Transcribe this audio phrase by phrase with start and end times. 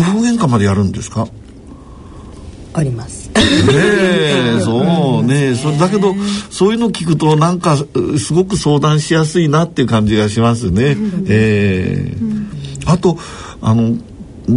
[0.00, 1.28] 夫婦喧嘩までやるんですか？
[2.74, 3.30] あります。
[3.30, 3.32] ね
[3.74, 6.14] えそうねそれだけど
[6.50, 7.76] そういうの聞くとなんか
[8.18, 10.96] すごく相談しやすいなっていう感じがしますね、
[11.28, 12.16] ええ。
[12.16, 13.18] ー、あと
[13.62, 13.96] あの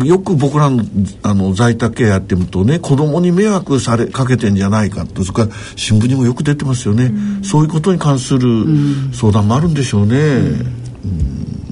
[0.06, 0.84] よく僕らの
[1.24, 8.66] あの在宅ケアやってるとね子供に迷惑されかけてんじゃないかとそれから新聞にもよく出てますよね、うん、そういうことに関する
[9.14, 10.18] 相談もあるんでしょうね。
[10.18, 10.26] うん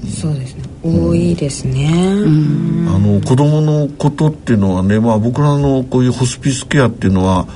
[0.04, 0.57] うん、そうですね
[0.88, 7.46] 多いですね、あの子供のことっていうのはね、まあ、僕らのこういうホスピスケアっていうのは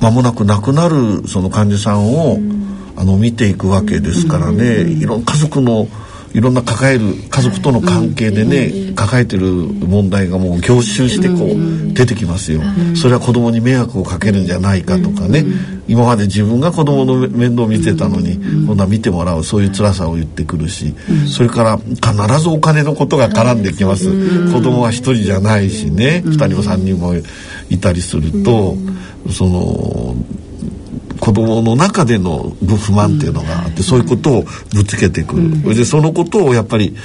[0.00, 2.38] 間もなく亡くなるその患者さんを、
[2.96, 5.86] あの見ていくわけですからね、いろんな家族の
[6.36, 12.60] いろんな抱える家族との関係でね、抱えてる問題がもう凝集してこう出てきますよ、
[12.94, 15.46] それは子供に迷惑をかけるんじゃないかとかね、
[15.88, 20.94] 今まで自分が子供の面倒を見てたのに、今度は見てもらうそういう辛さを言ってくるし、
[21.26, 24.10] それから必ずお金のことが絡んできます、
[24.52, 26.22] 子供は一人じゃないしね。
[26.26, 27.14] 二人も三人も
[27.70, 28.76] いたりすると、
[29.30, 30.14] その
[31.20, 34.42] 子供の中での不満っていうのがあって、そういうことを
[34.74, 36.96] ぶつけてくる、うん、でそのことをやっぱり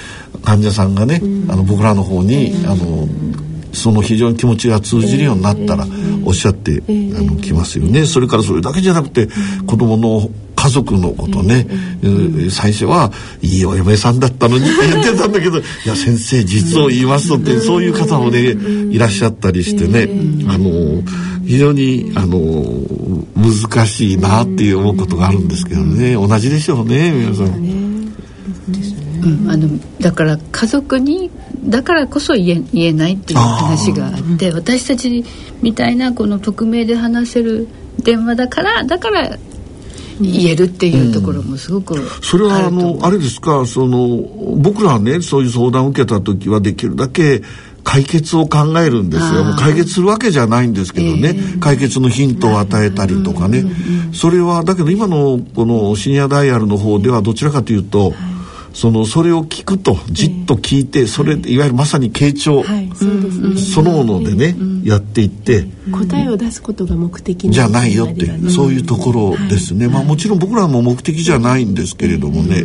[0.44, 3.08] 患者さんがね、あの僕らの方に、あの
[3.74, 5.86] その非常に気持ちが通じるようになったら
[6.26, 8.06] おっしゃってあのきますよね。
[8.06, 9.28] それからそれだけじゃなくて
[9.66, 10.30] 子供の
[10.62, 11.66] 家族のことね、
[12.52, 18.56] 最初はいいお嫁さんだったのにって言ってたんだけど いや先生実を言いますとってそういう方もね
[18.92, 20.08] いらっしゃったりしてね。
[20.48, 21.02] あの
[21.48, 22.64] 非常にあの
[23.36, 26.14] 難しいなっていう思うことがあるんですけどね。
[26.14, 27.82] 同じでしょうね皆さん。
[29.24, 29.68] うん、あの
[30.00, 31.32] だから家族に
[31.64, 35.26] だからこそ言え言えないっていう話があって私たち
[35.64, 37.68] みたいなこの匿名で話せる
[38.04, 39.38] 電話だからだから
[40.22, 43.66] 言えるっていうところもすごく、うん、それはあのあれですか？
[43.66, 44.18] その
[44.58, 47.42] 僕らはねそういう相談を受けた時はできるだけ
[47.84, 49.56] 解決を考えるんですよ。
[49.58, 53.64] 解決するわけじゃないんですけどね、えー、解決のヒントを与えたりとかね、
[54.14, 58.31] それはだけど今のこのシニアダイヤルの方ではどちらかというと、はい
[58.74, 61.58] そのそれを聞くとじっと聞いて、それい。
[61.58, 62.64] わゆるまさに傾聴、
[63.74, 65.68] そのものでね、やっていって。
[65.92, 72.64] 答えを出すことが目的じゃないよってそういうところですね、まあもちろん僕らも目的じゃないんですけれどもね、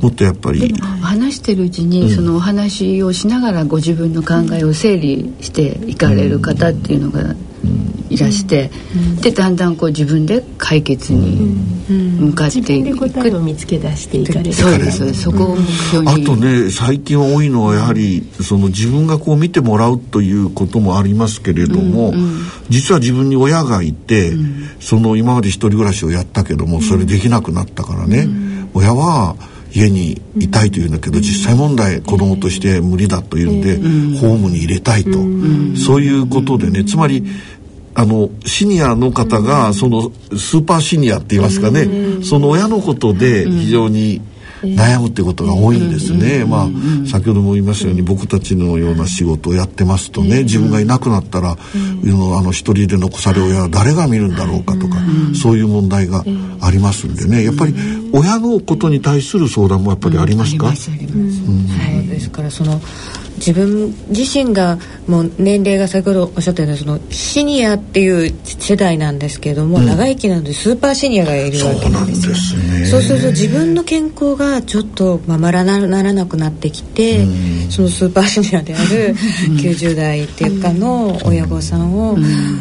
[0.00, 0.74] もっとやっぱり。
[1.00, 7.34] 話してるうちに、そのお話をしながらご自分の考えを整理していかれる方っていうのが
[8.12, 8.70] いらして、
[9.22, 11.56] でだんだんこう自分で解決に
[11.88, 14.52] 向かっていく、答えを見つけ出していかれる。
[14.52, 16.22] そうですそこを目標に。
[16.22, 22.12] あとね最近多いのはやはりその自分がこう見てもらうということもありますけれども、
[22.68, 24.32] 実は自分に親がいて、
[24.80, 28.28] その今まで一人暮らしをやったけどもそれできなくなったからね、
[28.74, 29.36] 親は
[29.74, 33.76] 家にいたいというんだけど、実際問題子供として無理だというんで、
[34.18, 35.12] ホームに入れたいと、
[35.78, 37.24] そういうことでねつまり
[37.94, 44.22] あのシニアの方がそのスーパーシニアって言いますかね、その親のことで非常に
[44.62, 46.68] 悩むってことが多いんですね、まあ
[47.06, 51.56] 先ほども言いましたように僕たちのような仕事をやってますとね自分がいなくなったら、あ
[52.06, 54.96] の一人で残され親は誰が見るんだろうかとか、
[55.34, 56.24] そういう問題が
[56.60, 57.44] ありますんでね。
[57.44, 57.74] やっぱり
[58.12, 60.74] 親のことに対する相談もやっぱりありますか、うん、
[62.08, 62.80] ですからその
[63.44, 72.28] 自分自身がもう年齢が先ほどおっしゃったようなそのシニアっていう世代なんですけども、うん、長生きなのでスーパーシニアがいるわけなんです。
[72.28, 72.34] よ
[72.86, 79.16] そう、すると自分の健康がちょっとままらならなくなってきて、うん、そのスーパーシニアである
[79.58, 82.16] 90代っていうかの親御さんを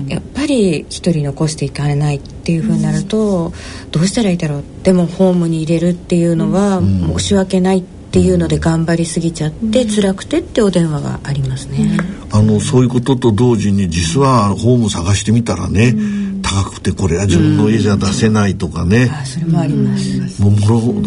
[0.07, 3.53] やっぱり一人残していかれないっていうふうになると
[3.91, 4.63] どうしたらいいだろう。
[4.81, 11.97] でもホームに入れるっていうのは申し訳ないってっていうので頑張りすぎちゃって、うん、辛くてってお電話がありますね、
[12.29, 15.95] あのそういうことと同時に実はホーム探してみたらね、
[16.41, 20.41] 高くてこれは自分の家じゃ出せないとかね、それもあります。
[20.41, 20.55] もう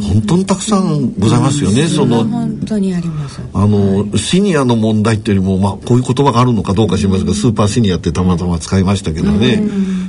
[0.01, 3.43] 本当にたくさんございますよね、その本当にあります。
[3.53, 9.63] あの、シニアの問題っていうよりも、まあ、こういう言葉があるのかどうか知りませんがスーパーシニアってたまたま使いましたけどね、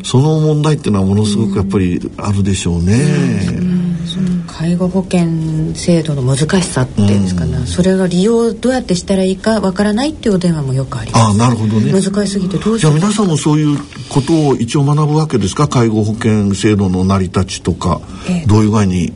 [0.06, 3.75] その問題っていうのはものすごくやっぱりあるでしょうね、
[4.58, 11.24] 介護保険制度の難しさっていうんですかね、うん、それが利用どうやってしたらいいかわからないっていうお電話もよくあります。
[11.26, 11.92] あなるほどね。
[11.92, 15.68] 難しすぎてどうじゃあ皆さんもそういうことを一応学ぶわけですか？
[15.68, 18.00] 介護保険制度の成り立ちとか、
[18.30, 19.12] ええ、どういう具合に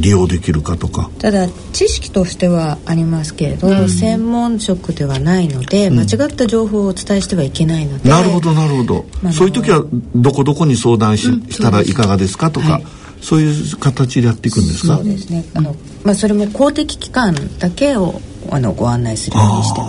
[0.00, 1.10] 利用できるかとか。
[1.18, 12.86] ただ知識としてはありますけれど、うん、専門職ではないので、間違った情報をお伝えしてはいけないのでなるほどなるほど、まあ、そういう時はどこどこに相談し,、したらいかがですかとか、はい
[13.22, 14.96] そういう形でやっていくんですか？
[14.96, 15.44] そうですね。
[15.54, 15.74] あの、
[16.04, 18.20] まあ、それも公的機関だけを
[18.50, 19.80] あのご案内するようにして。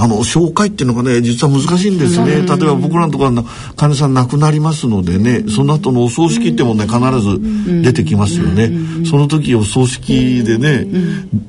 [0.00, 3.42] あの紹介っていうのがね実は難しいんですね、例えば僕らのところの
[3.74, 8.70] 患者さん亡くなりますのでね、その後のお葬式ってもね必ず出てきますよね、
[9.10, 10.86] その時お葬式でね、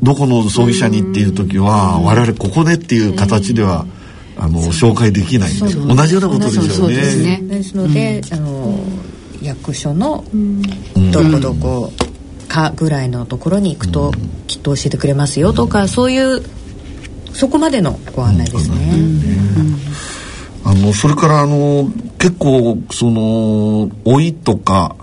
[0.02, 3.86] どこの葬儀社にっていう時は、我々ここでっていう形では、
[4.38, 7.40] あの紹介できないんで同じようなことですよね。
[7.44, 8.80] ですので、あの
[9.42, 10.24] 役所の
[11.12, 11.92] どこどこ
[12.48, 14.12] かぐらいのところに行くと
[14.48, 16.44] きっと教えてくれますよとか、そういう
[17.34, 18.76] そこまでのご案内ですね。
[20.66, 24.96] あのそれからあの結構その老いとか、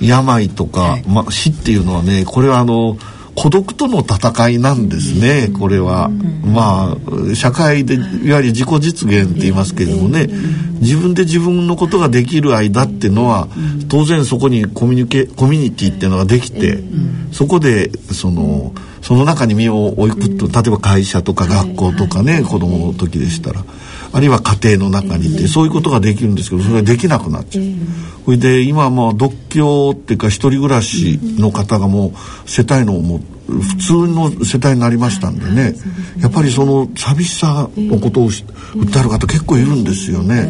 [0.00, 2.96] 病とか、はい、まあ、死っていうのはねこれはあの
[3.40, 6.10] 孤独との戦いなんですねこれは、
[6.44, 6.94] ま
[7.32, 7.98] あ社会でい。
[8.30, 10.28] わゆる自己実現って言いますけれどもね
[10.80, 13.48] 自分で自分のことができる間っていうのは
[13.88, 16.80] 当然そこにコミュニケコミュニティっていうのができて
[17.32, 23.64] そこでそのその中に身を置くと例えば会社とか学校とかね子供の時でしたら。
[24.12, 27.64] あるいは家庭の中にってそういうことができるんですけどそれができなくなっちゃう。
[28.24, 32.12] それで今もう独居っていうか一人暮らしの方がも
[32.44, 35.74] う世帯のもう普通の世帯になりましたんでね。
[36.20, 40.48] やっぱりその寂しさのことを訴える方結構いるんですよね。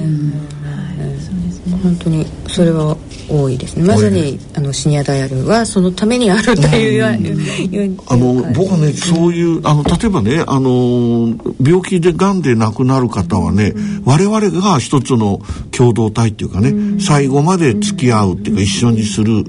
[1.83, 2.97] 本当にそれは
[3.29, 3.87] 多いですね。
[3.87, 15.41] まさにあのシニアダイヤルはそのためにあるという、うん、あの僕はねそういうあの例えばねあの病気でがんで亡くなる方はね、うん、我々が一つの
[15.71, 19.45] 共同体っていうかね、うん、最後まで付き合うっていうか一緒にする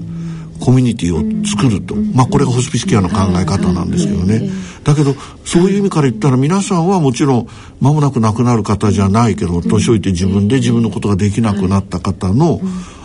[0.62, 4.48] コミュニティを作ると、まあこれがホスピスケアの考え方なんですけどね、
[4.84, 5.14] だけど
[5.44, 7.48] そういう意味から言ったら皆さんはもちろん
[7.80, 12.60] 間もなく亡くなる方じゃないけど年老いて自分で自分のことができなくなった方の、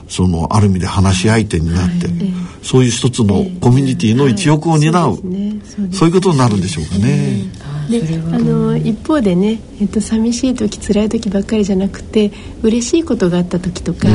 [0.08, 5.48] そのある意味で話し相手になって、はい、そういう一つのコミュニティの一翼を担う、はい
[5.94, 7.44] そういうことになるんでしょうかね。
[7.90, 8.02] で
[8.34, 12.32] あの一方でね、えっと、寂しい時辛い時ばっかりじゃなくて
[12.62, 14.08] 嬉しいことがあった時とか、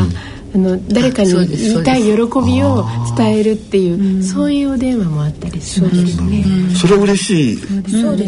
[0.54, 2.84] うん、あの誰かに言いたい喜びを
[3.16, 6.44] 伝えるっていうそういうお電話もあったりしますね。
[6.74, 7.60] それは嬉しい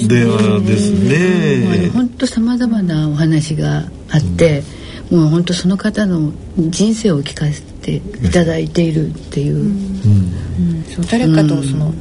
[0.09, 1.91] 電話ですね。
[1.91, 4.61] 本当さまざまなお話があって。
[4.61, 4.85] うん。
[5.11, 10.85] もう本当その方の人生を聞かせていただいているっていう,、うん。
[10.85, 11.93] そう誰かとその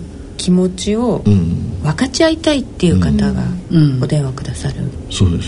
[0.44, 3.44] 気持ちを分かち合いたいっていう方が
[4.02, 4.76] お電話くださる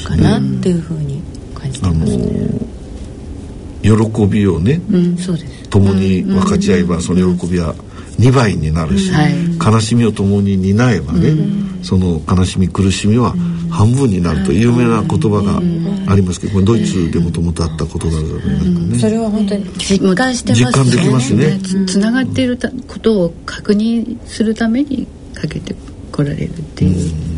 [0.07, 1.21] かなっていうふうに
[1.53, 2.74] 感じてますね。
[3.85, 5.17] 喜びをね、うん、
[5.69, 7.75] 共に分かち合えばその喜びは
[8.19, 13.35] 2倍になるし、はい、悲しみを共に担えばね、うん、その悲しみ苦しみは
[13.69, 14.57] 半分になるとい。
[14.57, 15.57] う有名な言葉が
[16.11, 18.27] ありますけどこれドイツでもともとあった言葉だね、
[18.91, 20.65] うん、それは本当に実感してますね。
[20.65, 21.59] 実感できますね。
[21.85, 22.57] つながっている
[22.87, 25.75] ことを確認するためにかけて
[26.11, 27.34] こられるっていう。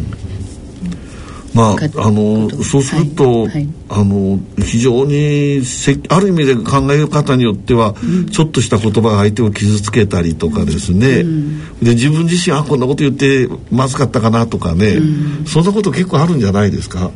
[1.57, 17.11] まあ、あのそうすると、はいはい、あの非常にせある意味で考え方によっては、うん、ちょっとした言葉が相手を傷つけたりとかですね、うん、で自分自身あこんなこと言ってまずかったかなとかね、うん、そんなこと結構あるんじゃないですか。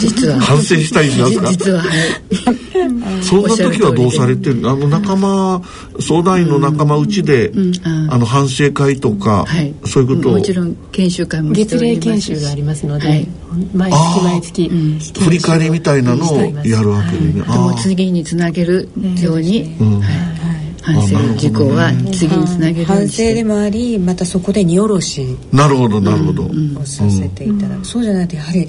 [0.00, 0.40] 実は。
[0.40, 1.48] 反省したりしますか？
[1.48, 5.62] 実は、はい、そんな時はどうされてるあの仲間
[6.00, 7.72] 相談員の仲間うちで、うん、
[8.10, 10.32] あの反省会とか、はい、そういうことを。
[10.32, 12.86] もちろん研修会も月例研修があります。
[12.86, 13.28] ので、はい、
[13.74, 18.88] 毎月毎月、うん、振り返りみたいなのをやるわけでね、はい、も次につなげる
[19.22, 20.36] ように、うんはい。
[20.82, 26.48] 反省事項は次につなげる反省でもありまたそこで荷下ろしなるほどなるほど、を
[26.86, 28.68] させていただく、そうじゃないとやはり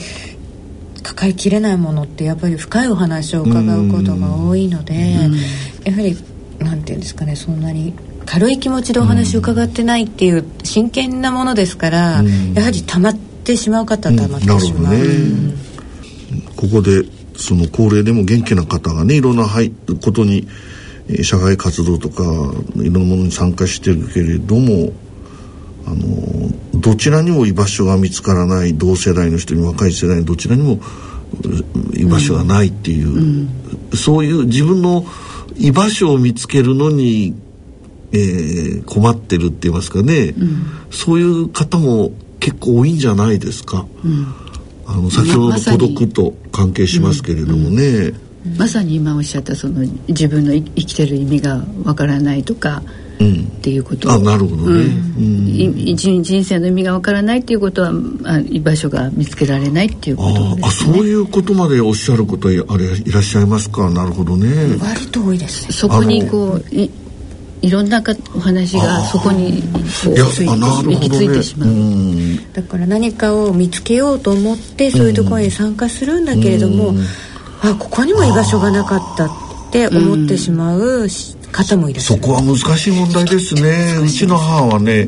[1.08, 4.94] 抱えきれないものってやっぱり深いお話を伺うことが多いので、
[5.86, 6.18] やはり
[6.60, 7.94] なんていうんですかねそんなに
[8.26, 12.24] 軽い気持ちでお話を伺ってないっていう真剣なものですから、
[12.54, 14.94] やはり溜まってしまう方は溜まってしまう。
[14.94, 15.00] ね、
[16.58, 17.06] ここで
[17.38, 19.48] その高齢でも元気な方がねいろんな
[20.04, 20.46] ことに
[21.24, 22.24] 社会活動とか
[22.76, 24.92] いろんなものに参加してるけれども
[25.86, 30.80] あのどちらにも居場所が見つからない同世代の人に若い世代のどちらにも
[31.94, 33.50] 居場所がないっていう、うん
[33.92, 35.06] うん、そういう自分の
[35.58, 37.36] 居場所を見つけるのに、
[38.12, 43.86] えー、困ってるって言いますかね、うん、そういう方も結構多いんじゃないですか。
[44.90, 48.14] あの先ほどの孤独と関係しますけれどもね。
[48.58, 52.82] まさに今おっしゃったその自分の生きてる意味がわからないとか
[53.18, 54.86] っていうことあなるほどね、
[55.18, 57.92] うん、人生の意味がわからないっていうことは
[58.26, 63.90] あ居場所が見つけられないっていうことです、ね、あそういうことまでおっしゃることあれいらっしゃいますか？
[63.90, 64.78] なるほどね。
[64.80, 66.64] 割と多いです、そこにこう
[67.60, 76.94] いろんなかお話がそこに行き着いてしまう、ね、だから何かを見つけようと思ってそういうところに参加するんだけれども、
[77.64, 79.30] あここにも居場所がなかったっ
[79.72, 81.08] て思ってしまう
[81.52, 83.98] 方もいらっしゃる、そこは難しい問題ですね。
[84.04, 85.08] うちの母はね、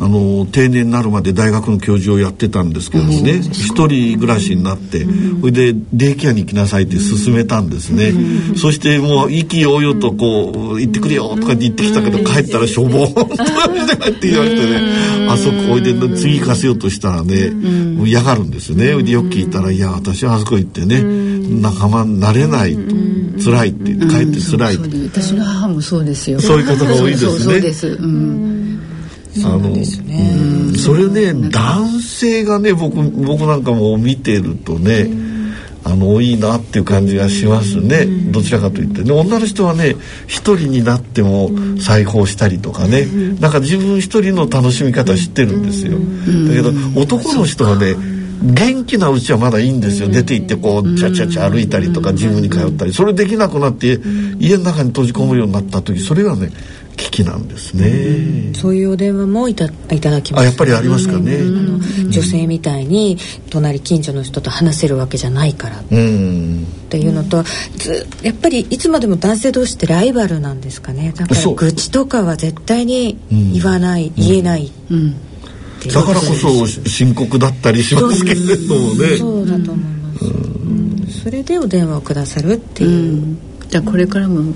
[0.00, 5.04] あの定年になるまで大学の教授をやってたんですけどね一人暮らしになって
[5.40, 8.12] それでデイケアに行きなさいって勧めたんですね。
[8.56, 17.50] そしてもう意気揚々とこう行ってくれよとか言ってきたけど帰ったらしょぼーんとしてって言われてねあそこおいで次行かせようとしたらね
[18.06, 19.02] 嫌がるんですよね。
[19.02, 22.98] でよく聞いたら「いや私はあそこ行ってね仲間になれない」と。
[23.38, 24.76] 辛いって帰って辛い。
[25.06, 26.40] 私の母もそうですよ。
[26.40, 27.38] そういう方が多いですね。
[27.38, 28.57] そうです、うん
[29.34, 35.08] そうですね、それね男性がね僕僕なんかも見てるとね、
[35.84, 39.12] あの多いなっていう感じがしますね、どちらかといってね。
[39.12, 43.06] 女の人はね一人になっても裁縫したりとかね、
[43.40, 47.94] なんか自分一人の楽しみ方知ってるんですよ、だけど男の人はね
[48.42, 50.08] 元気なうちはまだいいんですよ。
[50.08, 52.92] 出て行ってこうチャチャチャ歩いたりとかジムに通ったり。
[52.92, 53.98] それできなくなって
[54.38, 56.50] 家の中に閉じ込むようになった時それはね
[56.98, 61.38] 危機なんですね、そういうお電話もいたいただきます、あやっぱりありますかね、
[62.08, 63.16] 女性みたいに
[63.50, 65.78] 隣近所の人と話せるわけじゃないから。
[65.78, 65.94] って
[66.98, 67.44] いうのと
[67.76, 71.12] ずやっぱりいつまでも男性同士ってライバルなんですかね。
[71.14, 74.72] だから愚痴とかは絶対に言わない、言えない、
[75.86, 79.16] だからこそ深刻だったりしますけれどもね。
[79.16, 83.36] そうだと思います、それでお電話をくださるっていう、
[83.68, 84.54] じゃあこれからも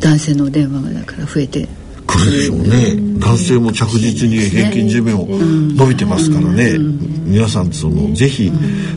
[0.00, 1.68] 男性の電話がだから増えて。
[2.10, 6.76] くるでしょうね、男性も着実に平均寿命伸びてますからね、
[7.24, 8.50] 皆さんそのぜひ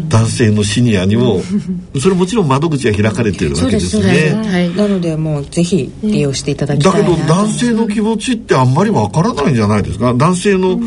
[0.09, 1.39] 男性のシニアにも
[2.01, 4.33] それもちろん窓口が開かれてるわけですね。
[4.43, 10.15] はい、なのでもうぜひ利用していただきたいだけど男性の気持ちってあんまりわからないんじゃないですか？
[10.15, 10.79] 男性の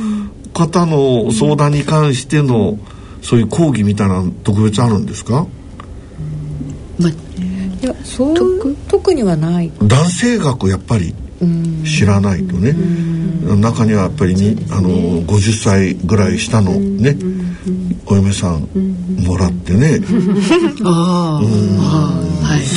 [0.56, 2.78] 方の相談に関しての
[3.20, 5.46] そういう講義みたいな特別あるんですか、
[6.98, 9.70] まあいやそう特にはない。
[9.82, 11.14] 男性学やっぱり
[11.84, 12.74] 知らないとね。
[13.60, 14.88] 中にはやっぱりにあの
[15.22, 17.16] 50歳ぐらい下のね
[18.06, 18.62] お嫁さん
[19.24, 20.00] もらってね。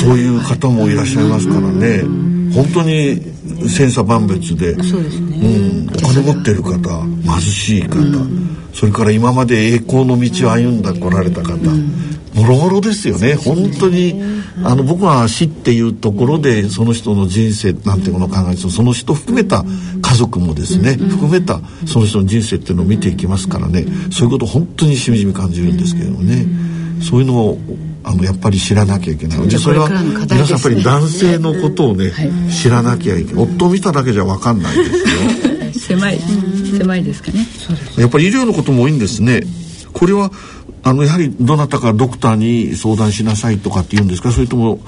[0.00, 2.04] そういう方もいらっしゃいますからね
[2.54, 3.20] 本当に
[3.68, 7.96] 千差万別で、ね、うん、お金持ってる方貧しい方、
[8.74, 11.52] それから今まで栄光の道を歩んだ来られた方、
[12.34, 13.34] もろもろですよね。
[13.34, 14.20] 本当に
[14.62, 19.64] あの僕は死っていうところでその人の人生なんていうものを考えるとその人含めた
[20.02, 23.84] 家族もですね含めたその人の人生っていうのを見ていきますからね。
[24.12, 26.46] そういうことを本当にしみじみ感じるんですけれどもね。
[27.02, 27.58] そういうのを
[28.02, 29.48] あのやっぱり知らなきゃいけない。
[29.48, 32.12] でそれは皆さんやっぱり男性のことをね、
[32.50, 33.44] 知らなきゃいけない。
[33.44, 34.96] 夫を見ただけじゃ分かんないですよ。
[35.98, 36.18] 狭い
[36.78, 37.46] 狭いですかね。
[37.98, 39.42] やっぱり医療のことも多いんですね。
[39.92, 40.30] これは
[40.82, 44.32] あのやはりどなたかドクターに相談しなさいとかって言うんですか？
[44.32, 44.80] それとも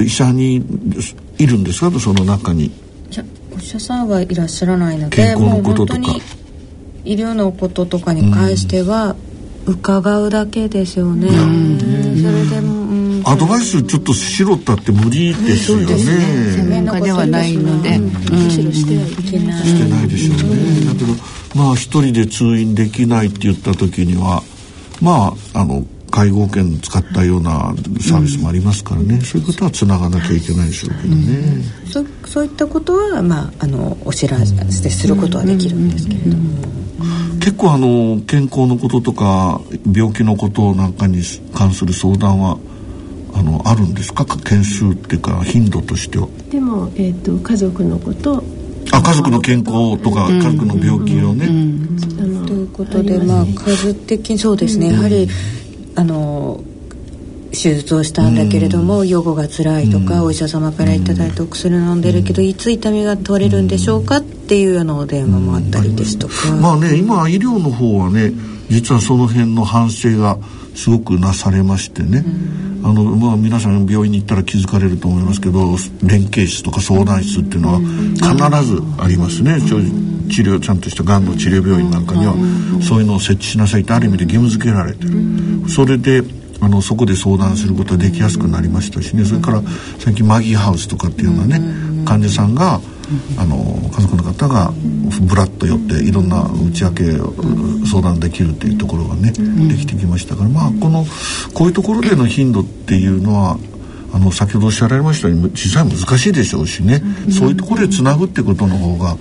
[0.00, 0.62] 医者に
[1.38, 1.90] いるんですか？
[2.00, 2.66] その中に。
[2.66, 2.70] い
[3.14, 6.16] やお医者さんはいらっしゃらないので健康のこととか。
[7.04, 9.16] 医療のこととかに関しては
[9.66, 15.96] 伺うだけですよね、それでも、うん、アドバイスちょっとしろったって無理ですよね。
[15.96, 21.14] 専門家ではないので、むしろしてはいけないしてないでしょうね、だけど
[21.54, 24.42] まあ一人で通院できないって言った時には
[25.00, 31.38] まああの介護保険使ったようなサービスもありますからね、うん、そういうことはつながなきゃいけないでしょうけどね、
[31.84, 36.58] うん、そそういったことは、まあ、あのお知らせすることはできるんですけれども、
[37.40, 39.60] 結構あの健康のこととか
[39.92, 41.22] 病気のことなんかに
[41.54, 42.58] 関する相談は
[43.34, 44.26] あのあるんですか？
[44.26, 46.28] 件数っていうか頻度としては。
[46.50, 48.44] でも、えーと、家族のこと。
[48.90, 51.46] あ家族の健康とか、家族の病気をね、
[52.46, 55.28] ということで、まあ数的にそうですね、やはり
[55.94, 56.60] あの
[57.52, 64.22] 手術をしたんだけれども、予後が辛いとか、お医者様から頂いたお薬飲んでるけど、いつ痛みが取れるんでしょうかっ
[64.52, 68.32] ていうようなお電話もあったりですとか、まあね今医療の方はね
[68.68, 70.36] 実はその辺の反省が
[70.74, 72.22] すごくなされましてね、
[72.84, 82.34] あのまあ、皆さん病院に行ったら気づかれると思いますけど連携室とか相談室っていうのは必ずありますね、治療ちゃんとしたがんの治療病院なんかには
[82.82, 85.12] そういうのを設置しなさいってある意味で義務付けられてる。
[85.70, 86.22] それで
[86.60, 89.24] あのそこで相談することができやすくなりましたしね。
[89.24, 89.62] それから
[89.98, 92.80] 最近マギーハウスとかっていうようなね患者さんが
[93.36, 93.56] あの
[93.90, 94.72] 家族の方が
[95.22, 97.04] ぶらっと寄っていろんな内訳
[97.86, 101.04] 相談できるっていうところがねできてきましたからまあこの
[101.54, 103.58] こういうところでの頻度っていうのは
[104.14, 109.16] あの先ほどおっしゃられましたように実際難しいでしょうしね、うん、そういうところでつなぐってことの方が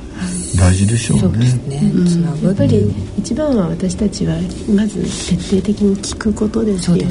[0.58, 1.48] 大事でしょうね。
[2.06, 4.36] つなぐやっぱり一番は私たちは
[4.76, 7.06] まず徹底的に聞くことですよね。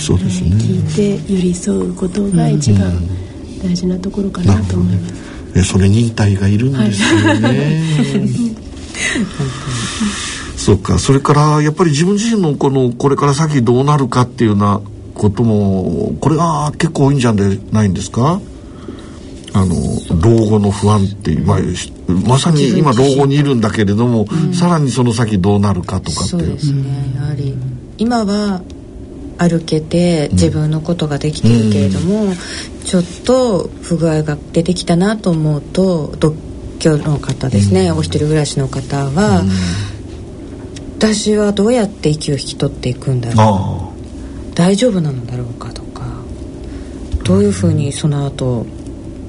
[0.00, 0.50] そうですね。
[0.56, 2.90] 聞いて寄り添うことが一番
[3.62, 5.35] 大事なところかなと思います。
[5.56, 7.82] えそれ忍耐がいるんですよね。
[10.56, 10.98] そうか。
[10.98, 14.80] それからやっぱり自分自身のこのこれから先どうなるかっていうような
[15.14, 18.40] こともこれが結構多いんじゃないんですか？
[19.54, 19.74] あの
[20.20, 21.58] 老後の不安っていう、まあ、
[22.28, 26.36] まさに今老後にいるんだけれども、うん、さらにその先どうなるかとかって。
[26.36, 27.14] いうですね。
[27.16, 27.54] やはり
[27.96, 28.60] 今は
[29.38, 32.36] 歩けて自分のことができてるけれども、うん、
[32.84, 36.36] ちょっと不具合が出てきたなと思うと独
[36.78, 39.44] 居の方ですね、うん、お一人暮らしの方は、
[40.98, 43.96] 私はどうやって息を引き取っていくんだろう。
[44.56, 46.02] 大丈夫なのだろうかとか
[47.22, 48.64] どういうふうにその後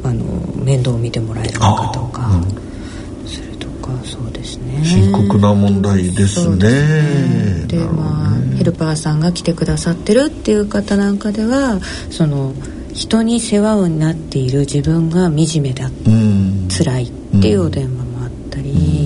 [0.03, 0.23] あの
[0.55, 7.65] 面倒を見てもらえるのかとか、うん、それとかそうですね深刻な問題ですね。
[7.67, 11.79] で、ね、まあヘルパーさんが来てくださってるっていう方なんかでは
[12.09, 12.53] その
[12.93, 18.96] 人に世話になっている自分が惨めだ、うん、辛いっていうお電話もあったり、うん、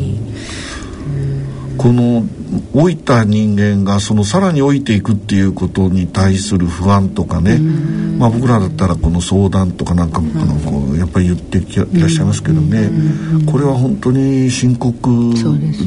[1.81, 2.23] この
[2.75, 7.57] 老いた人間がそのさらに老いていくっていうことに対する不安とかね、
[8.19, 12.87] まあ、僕らだったらこの相談とかなんかあのこうやっぱり言ってきいらっしゃいますけどね。
[13.51, 15.33] これは本当に深刻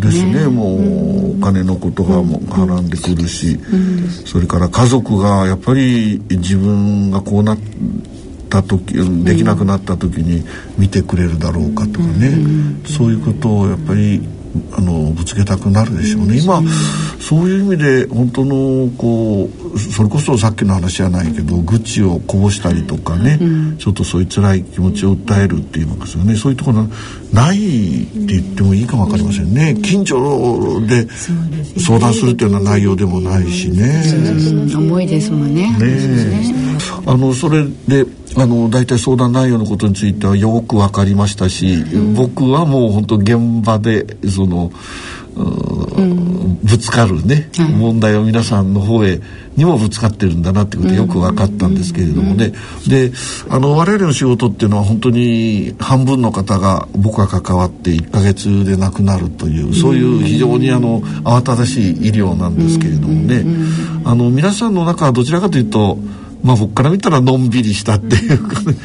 [0.00, 0.48] ですね。
[0.48, 3.60] もうお金のことがも絡んでくるし。
[4.26, 7.58] それから家族がやっぱり自分がこうなっ
[8.50, 10.44] た時できなくなった時に
[10.76, 12.36] 見てくれるだろうかとかね。
[12.84, 14.33] そういうことをやっぱり
[14.72, 16.38] あのぶつけたくなるでしょうね。
[16.38, 16.62] 今
[17.20, 26.86] そういう意味で本当のこうそれこそさっきの話じゃないけど愚痴をこぼしたりとかね、うん、ちょっとそういう辛い気持ちを訴えるっていうのですよねそういうところ
[27.32, 29.76] ないって言ってもいいかも分かりませんね。
[29.82, 31.08] 近所で
[31.80, 34.02] 相談するっていうような内容でもないしね。
[34.76, 35.76] 重いですもんね。
[35.78, 36.54] ね。
[37.06, 44.72] あのそれであの大体相談内容のことについてはよく分かりましたし、うん、僕はもう本当現場でその、
[45.36, 49.20] うん、ぶつかるね、はい、問題を皆さんの方へ
[49.56, 52.52] にもぶつかってるんだなってことよく分かったんですけれどもね、
[52.88, 53.12] で
[53.48, 63.44] あの我々の仕事っていうのは本当に半分の方が僕が関わって1か月で亡くなるというそういう非常にあの慌ただしい医療なんですけれどもね、
[64.04, 65.98] あの皆さんの中はどちらかというと
[66.44, 68.76] まあ僕から見たらのんびりしたっていうかね、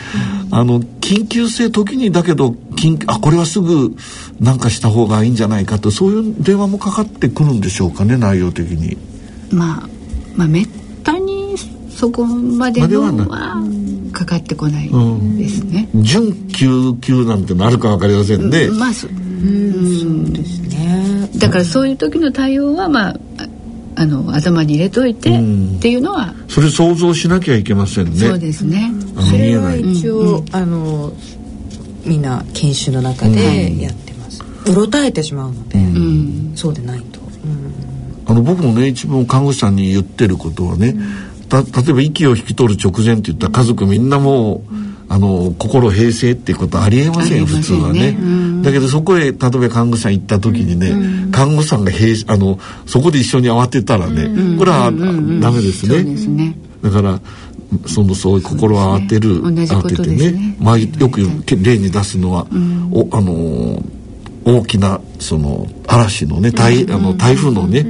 [0.50, 3.96] あの、緊急性時にだけど、緊あ、これはすぐ
[4.40, 8.98] なんかした方がいいんじゃないかと、そういう電話もかかってくるんでしょうかね、内容的に。
[9.52, 9.90] まあ、
[10.36, 10.68] まあめっ
[11.04, 11.56] たに
[11.90, 13.62] そこまでのは
[14.14, 14.90] かかってこない
[15.38, 15.90] ですね。
[15.94, 18.70] うん、準救急なんてのあるかわかりませんね。
[18.70, 21.30] まあ、そうん、そうですね。
[21.36, 23.20] だからそういう時の対応はまあ
[23.96, 25.34] あの頭に入れといてっ
[25.80, 28.18] ていうのは、それ想像しなきゃいけませんね。
[28.18, 28.92] そうですね。
[29.30, 31.14] それは一応、あの
[32.06, 35.80] みんな研修の中でやってます、うろたえてしまうので、
[36.56, 37.20] そうでないと、
[38.26, 40.96] あの僕もね一番看護師さんに言ってることはね、
[41.50, 44.62] た例えば息を引き取る直前って言ったら家族みんなもう、
[45.10, 57.20] あの心平成っていうことありえませんよ、普通はね、うん、だけどそこへ例えば看護師さん行った時にね、うん、看護師さんが平あのそこで一緒に慌てたらね、うん、これは、ダメですね、ね、だから
[57.88, 61.22] そのそういう心を慌てる、ね、慌ててね、ね、まあ、よく
[61.56, 62.48] 例に出すのは、
[62.92, 63.82] おあの
[64.46, 67.86] 大きなその嵐のね台,、あの台風のね、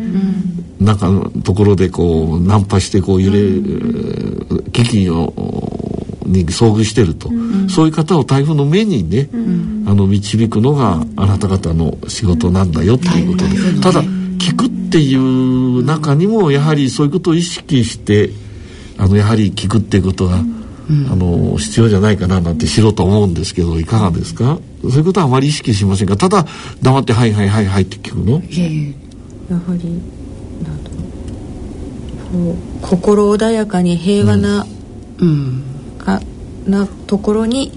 [0.79, 5.33] 中のところでこうナンパしてこう揺れる危機を
[6.29, 18.29] に遭遇してると、うん、そういう方を台風の目にね、うん、あの導くのがあなた方の仕事なんだよっていうことで、うん、ただ聞くっていう中にもやはりそういうことを意識して
[18.97, 20.41] あのやはり聞くっていうことが、あ
[21.15, 24.59] の必要じゃないかななんてしろと思うんですけどいかがですか？
[24.81, 26.17] そういうことはあまり意識しませんか？
[26.17, 26.45] ただ
[26.81, 28.41] 黙って「はいはいはいはい」って聞くの？
[29.49, 30.01] やはり
[32.81, 34.65] 心穏やかに平和な、
[35.19, 35.63] うん、
[36.65, 37.71] なところに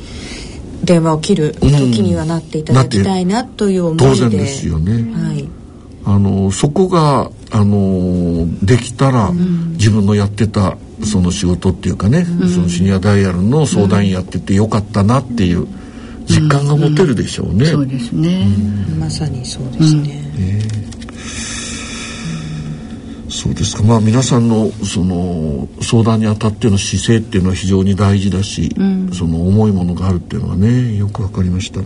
[0.84, 5.48] 電話を切る時にはなっていただきたいなという思いで、当然ですよね、はい、
[6.04, 15.66] あのそこがあのできたら、うん、自分のやってたその仕事っていうかね、うん、そのシニアダイヤルの相談員やっててよかったなっていう
[16.26, 18.46] 実感が持てるでしょうね、うん、そうですね、
[18.98, 20.82] まさにそうですね、えー
[23.32, 23.82] そうですか。
[23.82, 31.80] まあ皆さんのその相談にあたっての姿勢っていうのは非常に大事だし、うん、その重いものがあるっていうのはねよくわかりました。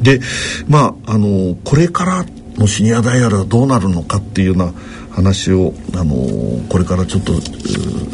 [0.00, 0.20] で
[0.66, 2.24] まああのこれから
[2.56, 4.72] のシニアダイヤルはどうなるのかっていうような
[5.10, 6.16] 話をあの
[6.70, 7.34] これからちょっと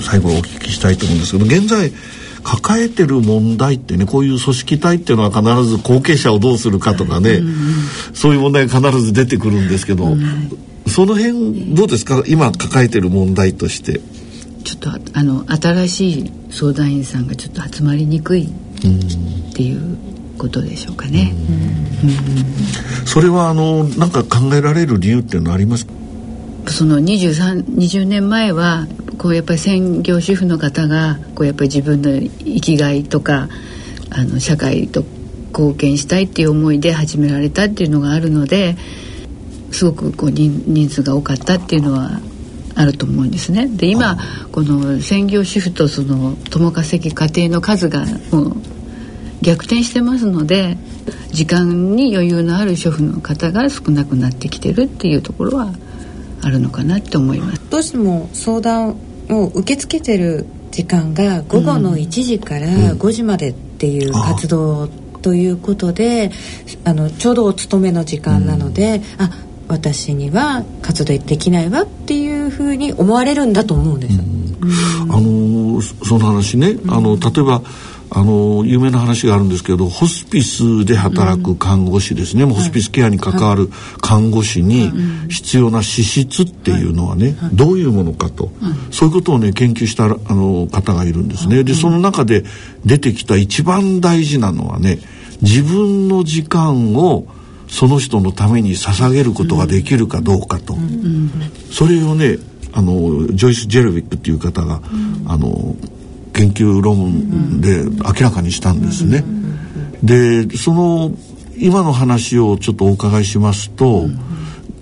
[0.03, 1.93] 最後お聞きしたいと思うんですけど現在
[2.43, 7.55] 抱えてる問題ってねこういう組織体っていうのは必ず後継者をどうするかとかね、うん。
[8.15, 10.51] そういう問題が必ず出てくるんですけど、うん、
[10.96, 12.22] その辺どうですか？
[12.26, 14.00] 今抱えてる問題として。
[14.64, 18.48] ちょっとあの新しい相談員さんがちょっと集まりにくいっ
[19.54, 19.98] ていう
[20.38, 21.35] ことでしょうかね。
[23.04, 25.87] それはあのなんか考えられる理由っていうのはあります？
[26.68, 28.87] その2320年前は
[29.18, 33.50] こうやっぱり専業主婦の方がこうやっぱり自分の生きがいとか
[34.09, 35.04] あの社会と
[35.48, 38.76] 貢献したいっていう思いで始められたっていうのがあるので
[39.72, 42.20] すごくこう人数が多かったっていうのは
[42.74, 43.66] あると思うんですね。
[43.66, 44.18] で今
[44.52, 48.57] この専業主婦とその共稼ぎ家庭の数がもう
[49.42, 50.76] 逆転してますので
[51.31, 55.72] 時間に余裕のある主婦の方が少なくなってきてるっていうところは
[56.42, 57.62] あるのかなって思います。
[57.70, 58.96] どうしても相談
[59.31, 64.88] を受け付けてる時間が午後の1時から5時までっていう活動
[65.22, 66.31] ということで、
[66.85, 69.31] あのちょうどお勤めの時間なので、うん、あ
[69.68, 74.18] 私には活動できないわっていうふうに思われるんだと思うんです。
[74.18, 74.46] うん。
[74.61, 77.62] うん、あのその話ね、あの例えば
[78.11, 83.68] あの有名な話があるんですけどホスピスで働く看護師ですね、うん、ホスピスケアに関わる
[84.00, 84.90] 看護師に
[85.29, 88.50] 必要な資質っていうのはね、はい、どういうものかと、
[88.90, 91.64] そういうことをね研究したあの方がいるんですね。
[91.64, 92.44] でその中で
[92.85, 94.98] 出てきた一番大事なのはね
[95.42, 97.26] 自分の時間を
[97.68, 100.76] その人のために捧げることができるかどうかと、
[101.70, 102.38] それをね
[102.72, 104.81] あのジョイス・ジェルビックっていう方が、
[105.26, 105.76] あの
[106.33, 109.24] 研究論文で明らかにしたんですね。
[110.02, 111.12] でその
[111.57, 114.09] 今の話をちょっとお伺いしますと、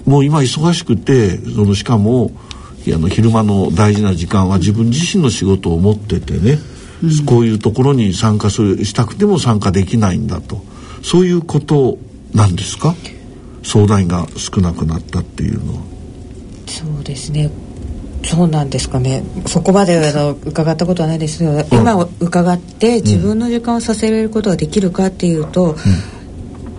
[0.05, 2.33] もう今忙しくてそのしかも
[2.93, 6.59] あの昼間の大事な時間は自分自身の仕事を持っててね、
[7.03, 10.63] うん、こういうところに参加するしたくても参加できないんだと。
[11.03, 11.99] そういうこと
[12.35, 12.95] なんですか？
[13.63, 15.81] 相談員が少なくなったっていうのは。
[16.67, 17.51] そうですね。
[18.25, 19.23] そうなんですかね。
[19.47, 25.77] そこまであの伺ったことはないですけど、うん、今伺って自分の時間をさせられることができるかっていうと、うん、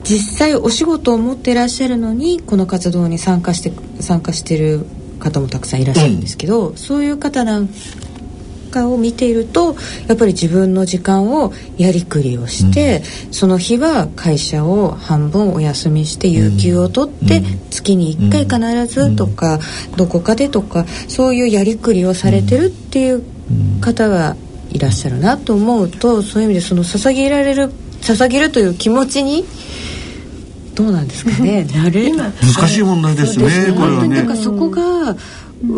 [0.03, 4.85] 実際お仕事を持っていらっしゃるのにこの活動に参加して参加してる
[5.19, 7.69] 方もたくさんいらっしゃるんですけど、うん、そういう方なん
[8.75, 9.75] かを見ていると
[10.07, 19.59] やっぱり自分の時間をやりくりをして、うん、その日は会社を半分お休みして有給を取って、月に1回必ずとか、
[19.95, 23.23] どこかでとかそういうやりくりをされてるっていう
[23.81, 24.35] 方が
[24.71, 29.45] いらっしゃるなと思うとそういう意味でその捧げられる捧げるという気持ちに
[30.75, 31.65] どうなんですかね。
[32.43, 33.73] 難しい問題ですね。
[33.75, 34.15] これはね。
[34.17, 35.15] なんかそこが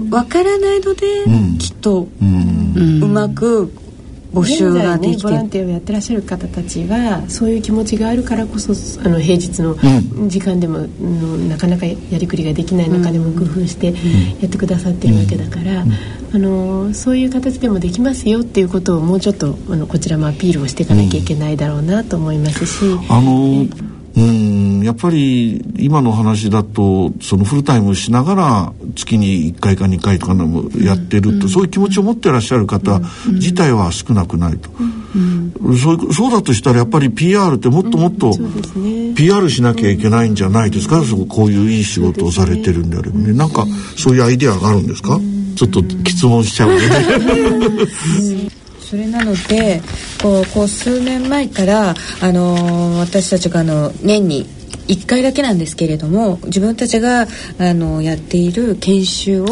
[0.09, 1.05] わからないので、
[1.59, 2.25] きっとう
[3.07, 3.71] まく
[4.33, 9.75] 募集ができて、ね、ボランティアをやってらっしゃる方たちはそういう気持ちがあるからこそあの平日の
[10.27, 13.93] 時間でも、うん、なかなかやりくりができない中でも工夫してや
[14.47, 15.83] ってくださってるわけだから、
[16.33, 22.85] あのそういう形でもできますよっていうことをもうちょっとあのこちらもアピールをしていかなきゃいけないだろうなと思いますし。
[23.09, 23.65] あの
[24.17, 34.71] うんやっぱり今の話だとそのフルタイムしながら月に1回か2回とかもやってると、うん、そういう気持ちを持ってらっしゃる方自体は少なくないと、
[35.15, 38.31] うん、そうそうだとしたらやっぱり PR ってもっともっと
[39.15, 43.33] PR しなきゃいけないんじゃないですか、そこういういい仕事をされてるんであればね。
[43.33, 43.65] なんか
[43.97, 45.19] そういうアイデアがあるんですか、
[45.55, 46.79] ちょっと質問しちゃうね。
[48.89, 49.81] それなので
[50.21, 54.45] こうこう数年前から、あのー、私たちがあの年に
[54.87, 57.27] 1回だけなんですけれども自分たちが
[57.59, 59.47] あのやっている研修を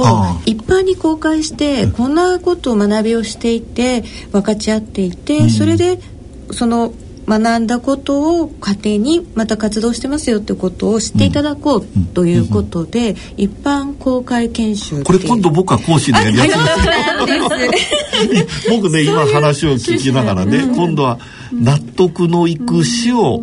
[0.45, 5.99] 一般に公開してこんなことを学びをしていて分かち合っていて、うん、それで
[6.51, 6.93] その
[7.27, 16.49] 学んだことを家庭にまた活動してますよってことを知っていただこうということで、うん、一般公開研修これ今度僕は講師でやりやす。
[16.49, 16.53] い
[18.69, 21.19] 僕ね今話を聞きながらね、今度は
[21.51, 23.41] 納得のいく死を、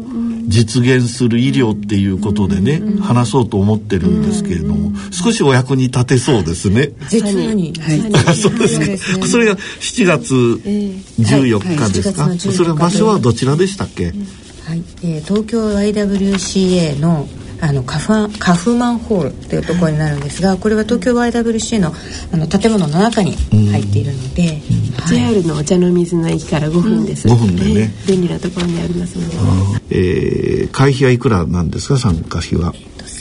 [0.49, 6.93] 実現する医療っていうことでね、うん、話そうと思ってるんですけれども、うん、少しお役に立てそうですね。
[7.09, 17.29] 絶に、はい、そうですか、ね、それが7月14日ですか、それ場所はどちらでしたっけ、はい、えー、東京 YWCA の
[17.65, 21.93] あのカフカフマンホールというところになるんですがこれは東京 YWC の
[22.33, 24.93] あの建物の中に入っているので、うん。
[25.01, 32.73] はい、JR のお茶の水の駅から5分です、うん、5分でね、便利なところにありますので、えー、会費はいくらなんですか参加費は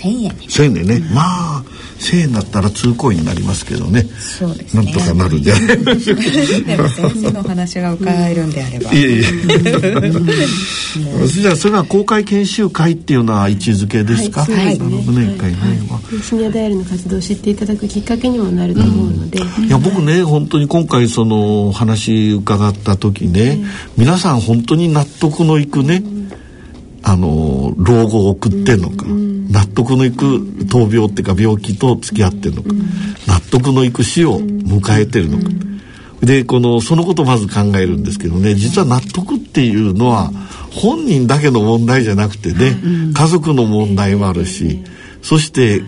[0.01, 0.31] 1000円。
[0.31, 1.63] 1000円でね、うん、まあ
[1.99, 4.03] 1000円だったら通行員になりますけどね。
[4.19, 4.83] そうですね。
[4.83, 9.23] なんとかなるんじゃないで 先生の話が伺えるんであれば、いえいえ。
[11.27, 17.55] じゃあそれは公開研修会っていうのは位置づけですか、はい、なるほどね、はい、はい、シニアダイヤルの活動を知ってい。
[17.55, 23.63] ただくきっかけにもなると思うので、うん、いや僕ね本当に今回その話伺った時ね、
[23.97, 26.03] 皆さん本当に納得のいくね、
[27.03, 32.69] あの老後を送ってんのか、納得のいく闘病っていうか病気と付き合ってるのか、
[33.27, 35.49] 納得のいく死を迎えてるのか、
[36.21, 40.31] でこのそのことをまず考えるんですけどね実は納得っていうのは
[40.71, 42.75] 本人だけの問題じゃなくてね、
[43.13, 44.83] 家族の問題もあるし、
[45.21, 45.81] そして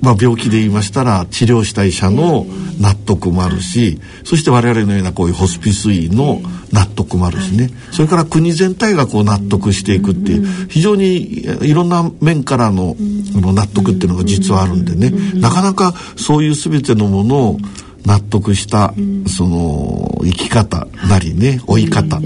[0.00, 2.46] まあ、病気で言いましたら治療した医者の
[2.80, 6.40] 納得もあるしそして我々のようなこういうホスピス医の
[6.72, 7.70] 納得もあるしね。
[7.92, 15.12] それから国全体がこう納得していくっていう非常にいろんな面からの納得っていうのが実はあるんでね。
[15.38, 17.58] なかなかそういう全てのものを
[18.04, 18.94] 納得した
[19.26, 22.20] その生き方なりね追い方。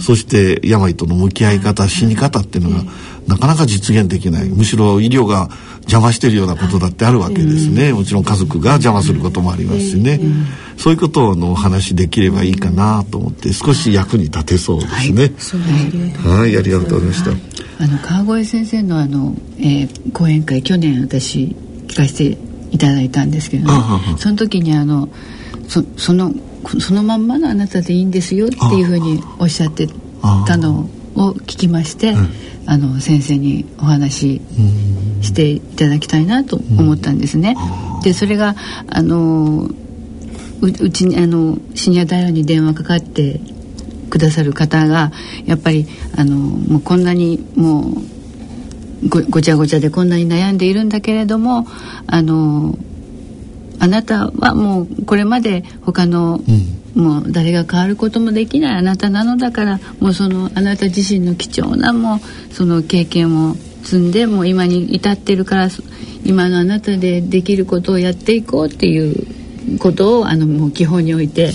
[0.00, 2.84] そして病との向き合い方死に方っていうのが
[3.26, 4.48] なかなか実現できない。
[4.48, 5.48] むしろ医療が
[5.82, 7.92] 邪魔してるようなことだってあるわけですね。
[7.92, 10.20] もちろん家族が邪魔することもありますしね。
[10.76, 15.32] そういうことのお話できればいいかなと思って少し役に立てそうですね。
[16.22, 16.56] はい。
[16.56, 17.30] ありがとうございました。
[17.82, 21.56] あの川越先生のあの、えー、講演会去年私
[21.88, 22.38] 聞かせて
[22.74, 23.80] いただいたんですけどね。
[24.18, 25.08] その時にあの
[25.68, 26.32] そその
[26.80, 29.88] そのまんまのあなたでいいんですよっていうふうにおっしゃって
[30.46, 32.28] たのを聞きまして、うん、
[32.66, 34.42] あの先生にお話し
[35.22, 37.56] していただきたいなと思ったんですね。
[38.02, 38.56] でそれが
[38.88, 39.68] あの
[40.60, 43.40] ううちにあのシニア大王に電話かかって
[44.10, 45.12] くださる方が
[45.46, 48.13] やっぱりあのもうこんなにもう
[49.08, 51.66] ごごちゃごちゃでこんなに悩んでいるんだけれども
[52.06, 52.76] あの
[53.78, 56.40] あなたはもうこれまで他の、
[56.94, 65.68] うん、もう誰が変わることもできないあなたなのだからもうそのあなた自身の貴重なもうその経験を積んでもう今に至ってるから
[66.24, 71.50] 今のあなたでできることをやっていこうっていうことをあのもう基本において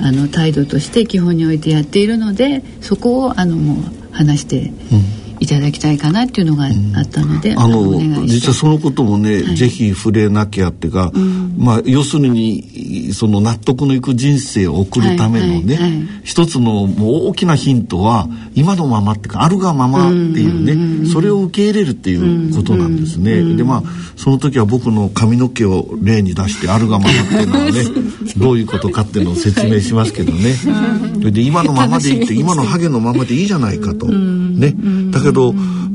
[0.00, 4.72] あの態度として基本においてやっているのでそこをあのもう話して。
[4.92, 6.68] うんいただきたいかなっていうのがあ
[7.02, 23.42] ったので、うん、あの実はそのこともね、はい、ぜひ触れなきゃっていうか、うん、まあ要するにその納得のいく人生を送るためのね、はいはいはい、一つのもう大きなヒントは今のままっていうかあるがままっていうね、うん、それを受け入れるっていうことなんですね。
[23.56, 23.82] でまあ
[24.16, 27.72] その時は僕の髪の毛を例に出してあるがままっていうのはね
[28.38, 30.54] どういうことかっていうのを説明しますけどね。
[31.18, 34.06] それで今のままでいいって今のハゲのままでいいじゃないかと。
[34.06, 34.74] ね。
[35.10, 35.31] だけど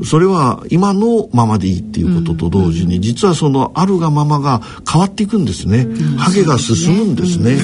[0.04, 5.86] それは今のままでいいっていうことと同時に実はそのあるがままが変わっていくんですね。
[6.18, 7.56] ハゲが進むんですね。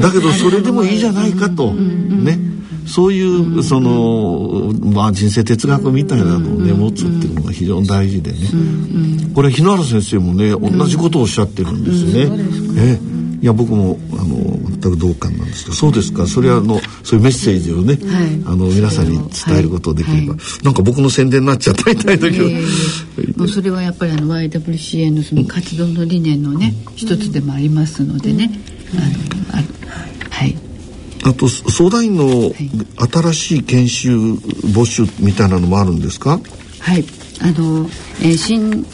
[0.00, 1.72] だけどそれでもいいじゃないかと。
[1.72, 2.38] ね。
[2.86, 8.38] そういうその、まあ、人生哲学みたいなのをね持つっていうのが非常に大事でね。
[9.34, 12.28] これ日野原先生もね同じことをおっしゃってるんですね。
[12.78, 12.98] え
[13.40, 14.36] いや僕もあの
[14.80, 15.76] 全く同感なんですけど。
[15.76, 16.26] そうですか。
[16.26, 28.50] それはあのそういうメッセージをね、はい、あの皆さんに伝えることができれば、はい、なんか僕の宣伝になっちゃったみたいだけど、えー、もうそれはやっぱりあの YWCA のその活動の理念のね、うん、一つでもありますのでね、
[28.92, 29.08] うん、あの
[29.52, 29.62] あ
[30.30, 30.56] はい。
[31.24, 32.52] あと相談員の
[33.32, 36.40] 新しい研修募集みたいなのもあるんですか？
[36.80, 37.04] はい。
[37.40, 37.88] あの、
[38.22, 38.86] えー、新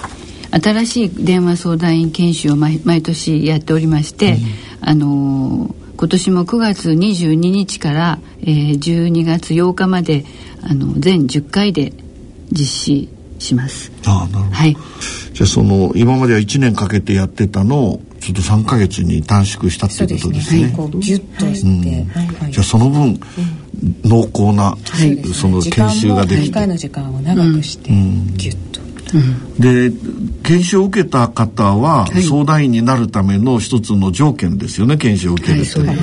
[0.53, 4.37] 新しい電話相談員研修を毎年やっておりまして、
[4.83, 10.25] うん、あの今年も9月22日から、えー、12月8日まで
[10.63, 11.93] あの全10回で
[12.51, 13.93] 実施します。
[14.07, 14.55] あなるほど。
[14.55, 14.77] はい。
[15.33, 20.69] じゃあその今までは1年かけてやってたのをちょっと3か月に短縮したっていうことですね。
[20.69, 23.19] すねはい、ギュッとして、うんはい、じゃあその分、うん、
[24.05, 28.72] 濃厚な、はい、その研修ができて、回の時間を長くして、うん、ギュッと。
[29.59, 29.91] で
[30.43, 35.93] 研修を受けた方は相談員になるための一つの条件ですよね研修を受けるという、は。
[35.95, 35.97] い、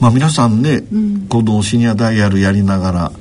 [0.00, 3.12] まあ皆さんね、うん、このシニアダイヤルやりながら、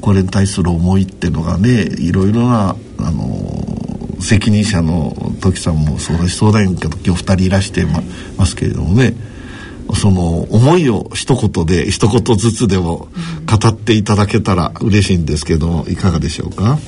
[0.00, 8.02] これに対する思いっていうのがねいろいろなあの責任者の時さんもそうだし相談員の時今日2人いらしてま
[8.36, 9.14] ますけれどもね
[9.94, 13.08] その思いを一言で一言ずつでも
[13.46, 16.78] 語っていただけたら嬉しいんですけどいかがでしょうか？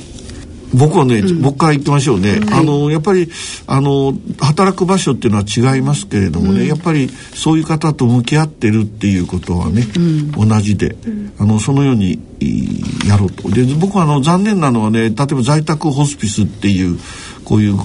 [0.74, 3.28] 僕はね、うん、僕から言ってましょうね、はい、あのやっぱり
[3.66, 10.96] あの働く場所っていうのは違いますけれどもね、うん、やっぱりそういう方と向き合ってるっていうことはね、うん、同じで、
[11.38, 12.20] あのそのように
[13.06, 13.48] やろうと。
[13.50, 16.98] で僕はあの残念なのはね例えば在宅ホスピスっていう
[17.44, 17.76] こういう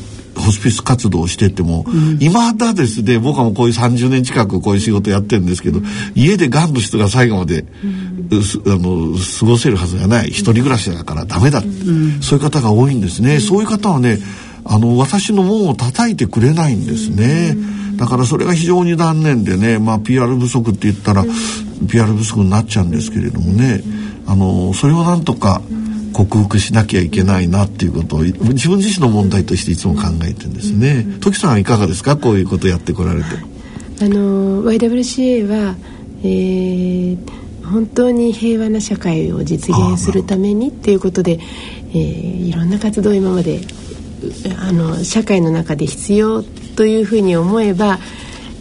[0.41, 10.30] ホスピス活動をしてても、うん、今だですね僕はもうこういう30年近くこういう仕事やってるんですけど、うん、家でがんの人が最後まで、うん、あの過ごせるはずがない。
[10.30, 14.19] 一人暮らしだからダメだ、そういう方が多いんですね、そういう方はね
[14.65, 17.56] あの私の門を叩いてくれないんですね、
[17.97, 21.23] だからそれが非常に残念でねまあ PR 不足って言ったら、
[21.89, 23.84] PR 不足になっちゃうんですけれどもね。
[24.27, 25.62] あのそれをなんとか、
[26.13, 31.06] 克服しなきゃいけないなっていうことを自分自身の問題としていつも考えてるんですね。
[31.19, 32.17] 時さんはいかがですか？
[32.17, 33.28] こういうことやってこられて。
[34.02, 35.76] あの YWCA は、
[36.24, 37.17] えー、
[37.65, 41.39] 本当に平和な社会を実現するためにっていうことで、
[41.89, 43.62] えー、いろんな活動を今まで
[44.60, 46.43] あの社会の中で必要
[46.76, 48.00] というふうに思えば、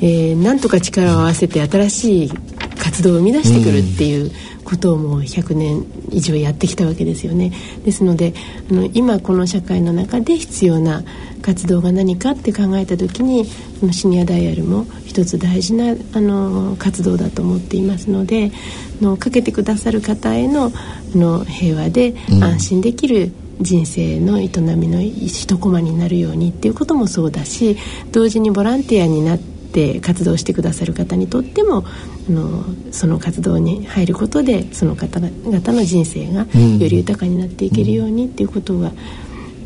[0.01, 2.31] えー、なんとか力を合わせて新しい
[2.79, 4.33] 活動を生み出してくるっていう、うん
[4.63, 7.53] ことをもう100年以上やってきたわけですよね。
[7.85, 8.35] ですので
[8.71, 11.03] あの今この社会の中で必要な
[11.43, 13.47] 活動が何かって考えた時に
[13.81, 18.53] このシニアダイヤルも一つ大事なあの活動だと思っていますので
[19.01, 20.71] のかけてくださる方へのあ
[21.17, 27.77] の平和で安心できる、人生の営みの一コマになるようにっていうこともそうだし
[28.11, 31.85] 同時にボランティアになってって活動してくださる方にとっても
[32.29, 35.31] あのその活動に入ることでその方々
[35.73, 36.47] の人生がよ
[36.89, 38.91] り豊かになっていけるようにっていうことが、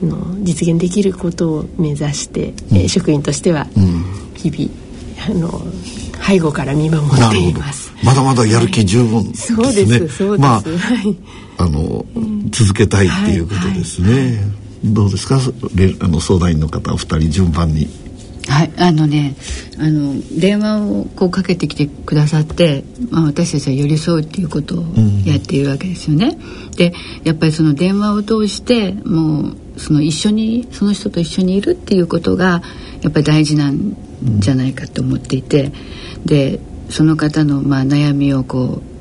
[0.02, 3.66] うん、の実現できることを目指して、うん、えー、職員としては
[4.34, 4.70] 日々、
[5.26, 5.62] あの
[6.26, 7.92] 背後から見守っています。
[8.02, 9.64] まだまだやる気十分ですね。
[9.64, 10.38] そうです、そうです。
[10.38, 10.62] まあ、
[11.64, 14.12] あの、うん、続けたいっていうことですね。
[14.12, 14.36] はいはい、
[14.84, 17.88] どうですか、あの相談員の方お二人順番に。
[18.48, 19.34] はいあのね
[19.78, 24.84] あの電話をこうかけてきてくださって、まあ、私たちは寄り添うっていうことを
[25.24, 26.36] やっているわけですよね。
[26.36, 26.92] うん、で
[27.24, 32.62] やっぱりその電話を通してもうその一緒にその人と一緒にいるっていうことが
[33.02, 33.96] やっぱり大事なん
[34.38, 35.72] じゃないかと思っていて、
[36.24, 38.94] でその方のまあ悩みをこう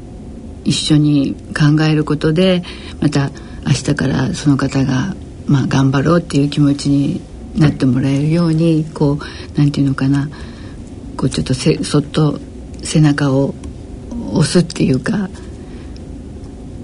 [0.63, 2.63] 一緒に考えることで
[3.01, 3.29] また
[3.65, 7.21] 明日からその方がまあ頑張ろうっていう気持ちに
[7.55, 10.29] なってもらえるようにこうなんていうのかな。
[11.15, 12.39] こうちょっとせそっと
[12.81, 13.53] 背中を
[14.31, 15.29] 押すっていうか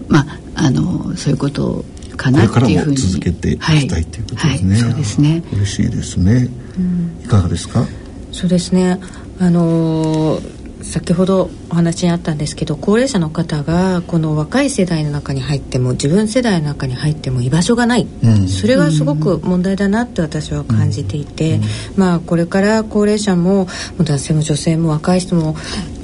[0.07, 1.83] まああのそういうこと
[2.15, 2.97] かなっていうふうに。
[2.97, 5.43] 続けていきたい、はい、ということですね、はい、そうですね。
[5.51, 7.85] 嬉しいですね、うん、いかがですか？
[8.31, 8.99] そうですね。
[9.39, 10.58] あのー
[10.89, 21.63] 先ほどお話にあったんですけど高齢者の方がこの若い世代の中に入っても自分世代の中に入っても居場所がない、うん、それがすごく問題だなって私は感じていて、うん、
[21.95, 23.67] まあこれから高齢者も
[23.99, 25.55] 男性も女性も若い人も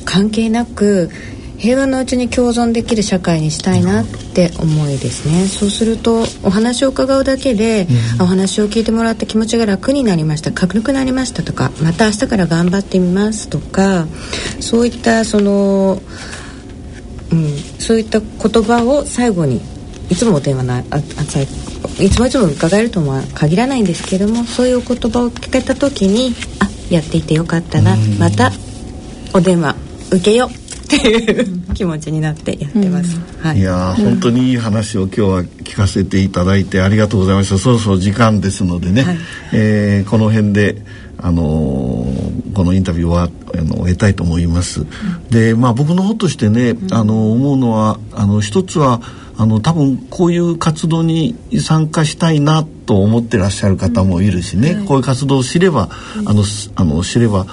[0.06, 1.10] 関係なく
[1.58, 5.48] 平和のうちに共存できる社会にしたいなって思いですね。
[5.48, 7.88] そうするとお話を伺うだけで、
[8.18, 10.52] うん、お話を聞いてもらって気持ちが楽になりました。
[10.52, 14.06] 軽くなりましたとかまた明日から頑張ってみますとか
[14.60, 16.02] そういったその、
[17.32, 19.62] うん、そういった言葉を最後に
[20.10, 21.00] いつもお電話なああ
[22.04, 28.52] いつもいつも伺えるとは限らないんですけどもそういうお言葉を聞けた時にあやっていてよかったな、また
[29.34, 29.76] お電話
[30.12, 39.18] 受けようっていう気持ちになってやってます、うん、はい、いや本当にいい話を今日は聞かせていただいてありがとうございましたそろそろ時間ですのでね、はい、
[39.54, 40.78] えー、この辺で
[41.18, 49.02] あのー、このインタビューはあの終えたいと思います、うん、でまあ僕の方としてね、あの思うのはあの一つは
[49.38, 55.90] あの多分こういう活動に参加したいなと思ってらっしゃる方もいるしね、うん、こういう活動を知れば、
[56.26, 56.44] あの
[56.76, 57.46] あの知れば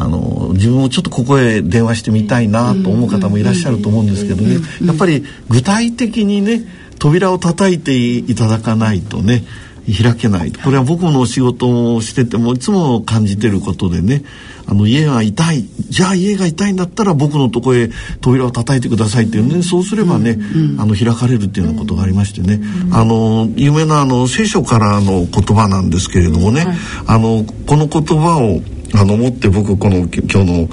[0.00, 4.56] あの自分もちょっとここへ電話してみたいなと思う方もいらっしゃると思うんですけどね。
[4.82, 6.62] やっぱり具体的にね
[6.98, 9.44] 扉を叩いていただかないとね
[9.92, 14.22] 開けないこれは僕の仕事をしててもいつも感じてることでね。
[14.70, 15.64] あの家が痛い。
[15.88, 19.64] じゃあ家が痛いんだったら僕のとこへ扉を叩いてくださいっていうね。
[19.64, 20.38] そうすればね、
[20.78, 22.60] あの開かれるっていうようなことがありましてね、
[22.92, 26.66] あの有名なあの聖書からの言葉なんですけれどもね、
[27.06, 28.60] あのこの言葉を
[28.94, 30.68] あの持って僕この今日の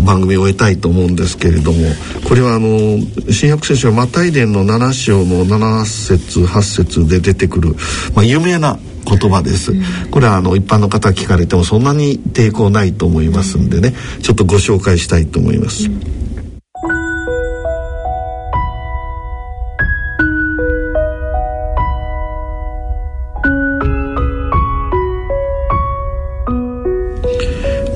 [0.00, 1.78] 番組を終えたいと思うんですけれども
[2.26, 2.98] これはあの
[3.30, 7.76] 「新約聖書」は「マタイ伝」の七章の七節八節で出てくる、
[8.14, 8.78] まあ、有名な
[9.08, 9.72] 言葉です、
[10.10, 13.94] これはあの一般の方聞かれてもそんなに抵抗ないと思いますんでね。
[14.22, 15.88] ちょっとご紹介したいと思います。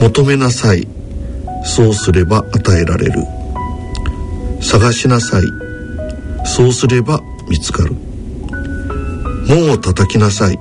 [0.01, 0.89] 求めなさい。
[1.65, 3.25] そうすれば与えられる。
[4.61, 5.43] 探しなさい。
[6.45, 7.95] そうすれば見つかる。
[9.49, 10.59] 門を叩きなさい。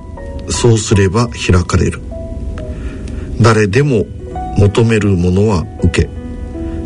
[0.49, 2.01] そうすれば開かれる。
[3.39, 4.05] 誰でも
[4.57, 6.09] 求めるものは受け。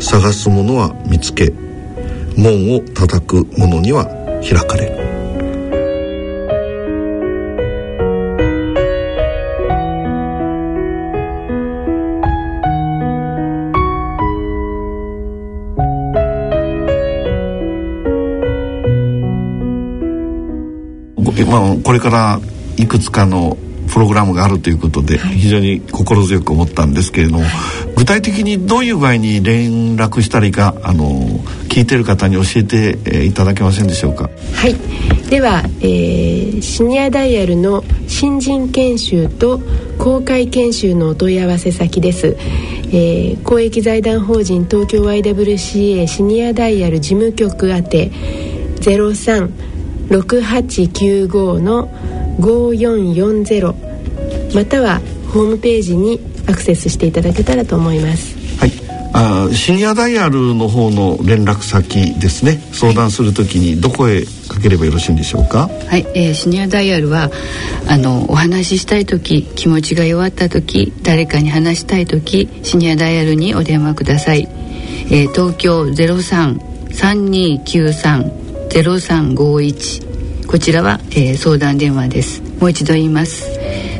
[0.00, 1.52] 探すものは見つけ。
[2.36, 4.06] 門を叩く者には
[4.42, 5.05] 開かれる。
[21.44, 22.40] まあ、これから
[22.76, 23.56] いくつかの
[23.92, 27.50] プログラムがあるということで、非常に心強く思ったんですけれども、はい、
[27.96, 31.20] 具体的にどういう具合に連絡したりかあの
[31.68, 34.28] 聞いてる方に教えて、えー、いただけませんでしょうか？
[34.54, 34.74] はい。
[35.30, 39.60] では、えー、シニアダイヤルの新人研修と
[39.98, 42.36] 公開研修のお問い合わせ先です、
[42.92, 48.10] えー、公益財団法人東京 YWCA シニアダイヤル事務局宛て
[50.08, 51.88] 036895の
[52.38, 55.00] 5440または
[55.32, 58.36] ホームページにアクセスしていただけたらと思います。
[58.58, 58.72] はい。
[59.12, 62.60] あシニアダイヤルの方の連絡先ですね。
[62.72, 65.68] 相談するときにどこへかければよろしいんでしょうか？
[65.88, 67.30] はい、えー、シニアダイヤルは
[67.88, 74.48] あのお話ししたい時気持ちが弱った時誰かに話したい時シニアダイヤルにお電話ください、
[75.10, 75.90] えー、東京
[78.70, 82.40] 0332930351こちらは、えー、相談電話です。
[82.60, 83.50] もう一度言います。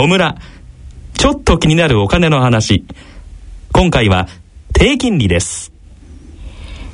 [0.06, 0.38] 野村。
[1.18, 2.86] ちょっと気になるお金の話。
[3.74, 4.28] 今回は
[4.72, 5.72] 低金利です。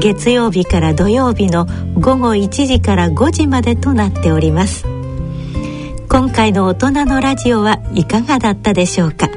[0.00, 4.84] 月曜日から土曜日の午後1時から5時までとなっております。
[6.08, 9.28] 今回の大人のラジオはいかがだったでしょうか？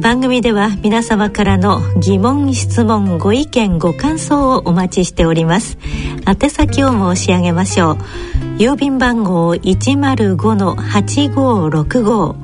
[0.00, 5.78] 番組では皆様からの疑問質問ご意見ご感想をお待ちしております。
[6.26, 7.96] 宛先を申し上げましょう。
[8.58, 12.34] 郵便番号105-8565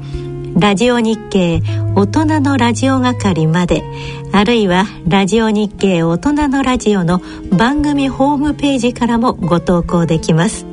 [0.59, 1.61] ラジオ日経
[1.94, 3.84] 大人のラジオ係まで
[4.32, 7.20] あるいはラジオ日経大人のラジオの
[7.52, 10.64] 番組ホームページからもご投稿できます。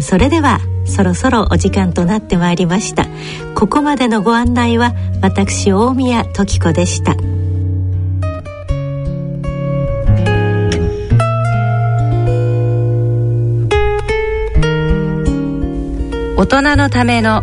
[0.00, 3.06] それではそろそろお時間となってまいりました。
[3.54, 7.14] ここまでのご案内は私大宮時子でした。
[16.38, 17.42] 大人のための